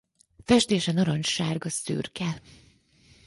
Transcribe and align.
Festése 0.45 0.91
narancssárga-szürke. 0.91 2.41